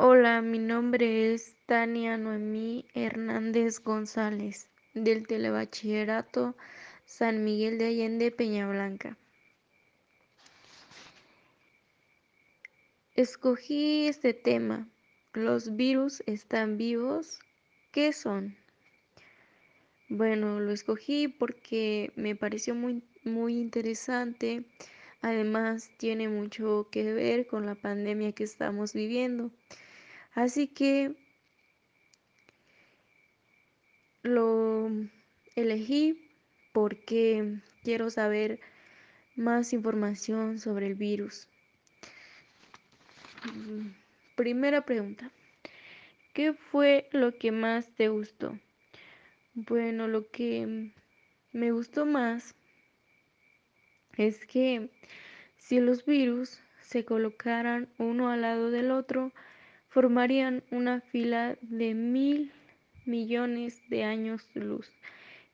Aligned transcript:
Hola, 0.00 0.42
mi 0.42 0.60
nombre 0.60 1.34
es 1.34 1.56
Tania 1.66 2.16
Noemí 2.16 2.86
Hernández 2.94 3.82
González, 3.82 4.68
del 4.94 5.26
Telebachillerato 5.26 6.54
San 7.04 7.42
Miguel 7.42 7.78
de 7.78 7.86
Allende 7.86 8.30
Peñablanca. 8.30 9.18
Escogí 13.16 14.06
este 14.06 14.34
tema. 14.34 14.86
¿Los 15.32 15.74
virus 15.74 16.22
están 16.26 16.76
vivos? 16.76 17.40
¿Qué 17.90 18.12
son? 18.12 18.56
Bueno, 20.08 20.60
lo 20.60 20.70
escogí 20.70 21.26
porque 21.26 22.12
me 22.14 22.36
pareció 22.36 22.76
muy, 22.76 23.02
muy 23.24 23.58
interesante. 23.58 24.62
Además, 25.22 25.90
tiene 25.96 26.28
mucho 26.28 26.86
que 26.92 27.12
ver 27.12 27.48
con 27.48 27.66
la 27.66 27.74
pandemia 27.74 28.30
que 28.30 28.44
estamos 28.44 28.92
viviendo. 28.92 29.50
Así 30.32 30.68
que 30.68 31.14
lo 34.22 34.90
elegí 35.56 36.30
porque 36.72 37.60
quiero 37.82 38.10
saber 38.10 38.60
más 39.34 39.72
información 39.72 40.58
sobre 40.58 40.86
el 40.86 40.94
virus. 40.94 41.48
Primera 44.36 44.82
pregunta. 44.84 45.30
¿Qué 46.32 46.52
fue 46.52 47.08
lo 47.12 47.36
que 47.36 47.50
más 47.50 47.92
te 47.94 48.08
gustó? 48.08 48.58
Bueno, 49.54 50.06
lo 50.06 50.30
que 50.30 50.92
me 51.52 51.72
gustó 51.72 52.06
más 52.06 52.54
es 54.16 54.46
que 54.46 54.90
si 55.56 55.80
los 55.80 56.04
virus 56.04 56.60
se 56.80 57.04
colocaran 57.04 57.88
uno 57.98 58.30
al 58.30 58.42
lado 58.42 58.70
del 58.70 58.90
otro, 58.90 59.32
formarían 59.88 60.62
una 60.70 61.00
fila 61.00 61.56
de 61.62 61.94
mil 61.94 62.52
millones 63.04 63.80
de 63.88 64.04
años 64.04 64.48
luz, 64.54 64.90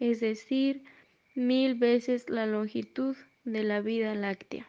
es 0.00 0.20
decir, 0.20 0.82
mil 1.34 1.74
veces 1.74 2.28
la 2.28 2.46
longitud 2.46 3.16
de 3.44 3.62
la 3.62 3.80
vida 3.80 4.14
láctea. 4.14 4.66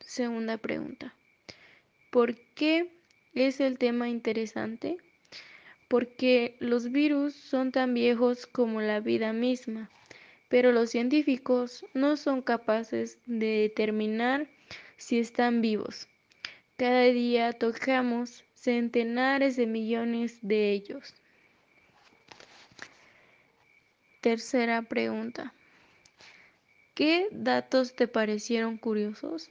Segunda 0.00 0.56
pregunta. 0.56 1.14
¿Por 2.10 2.36
qué 2.54 2.90
es 3.34 3.60
el 3.60 3.78
tema 3.78 4.08
interesante? 4.08 4.96
Porque 5.88 6.56
los 6.60 6.90
virus 6.90 7.34
son 7.34 7.72
tan 7.72 7.92
viejos 7.92 8.46
como 8.46 8.80
la 8.80 9.00
vida 9.00 9.32
misma, 9.32 9.90
pero 10.48 10.72
los 10.72 10.90
científicos 10.90 11.84
no 11.92 12.16
son 12.16 12.42
capaces 12.42 13.18
de 13.26 13.46
determinar 13.68 14.48
si 14.96 15.18
están 15.18 15.60
vivos. 15.60 16.08
Cada 16.76 17.04
día 17.04 17.54
tocamos 17.54 18.44
centenares 18.54 19.56
de 19.56 19.66
millones 19.66 20.38
de 20.42 20.72
ellos. 20.72 21.14
Tercera 24.20 24.82
pregunta. 24.82 25.54
¿Qué 26.94 27.28
datos 27.30 27.94
te 27.94 28.08
parecieron 28.08 28.76
curiosos? 28.76 29.48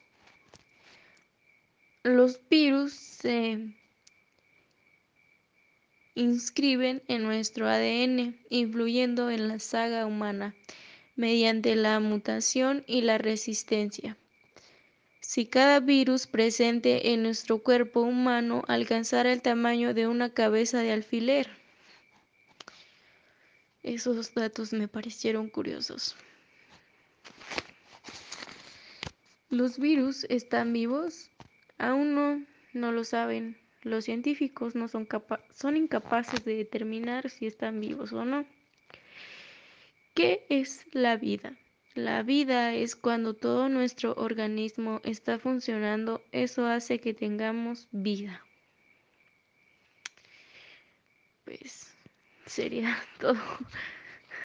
Los 2.03 2.39
virus 2.47 2.93
se 2.93 3.73
inscriben 6.13 7.01
en 7.07 7.23
nuestro 7.23 7.67
ADN, 7.67 8.37
influyendo 8.49 9.31
en 9.31 9.47
la 9.47 9.57
saga 9.57 10.05
humana 10.05 10.53
mediante 11.15 11.75
la 11.75 11.99
mutación 11.99 12.83
y 12.85 13.01
la 13.01 13.17
resistencia. 13.17 14.15
Si 15.27 15.47
cada 15.47 15.79
virus 15.79 16.27
presente 16.27 17.11
en 17.11 17.23
nuestro 17.23 17.57
cuerpo 17.57 18.01
humano 18.01 18.63
alcanzara 18.67 19.33
el 19.33 19.41
tamaño 19.41 19.95
de 19.95 20.07
una 20.07 20.29
cabeza 20.29 20.79
de 20.81 20.91
alfiler. 20.91 21.49
Esos 23.81 24.35
datos 24.35 24.71
me 24.71 24.87
parecieron 24.87 25.49
curiosos. 25.49 26.15
¿Los 29.49 29.79
virus 29.79 30.25
están 30.29 30.71
vivos? 30.71 31.31
Aún 31.79 32.13
no, 32.13 32.45
no 32.73 32.91
lo 32.91 33.03
saben. 33.03 33.57
Los 33.81 34.05
científicos 34.05 34.75
no 34.75 34.87
son, 34.87 35.07
son 35.51 35.75
incapaces 35.75 36.45
de 36.45 36.55
determinar 36.55 37.31
si 37.31 37.47
están 37.47 37.81
vivos 37.81 38.13
o 38.13 38.25
no. 38.25 38.45
¿Qué 40.13 40.45
es 40.49 40.85
la 40.93 41.17
vida? 41.17 41.57
La 41.95 42.23
vida 42.23 42.73
es 42.73 42.93
cuando 42.97 43.33
todo 43.35 43.69
nuestro 43.69 44.13
organismo 44.17 44.99
está 45.05 45.39
funcionando, 45.39 46.21
eso 46.33 46.65
hace 46.65 46.99
que 46.99 47.13
tengamos 47.13 47.87
vida. 47.91 48.45
Pues 51.45 51.95
sería 52.45 52.97
todo. 53.19 53.39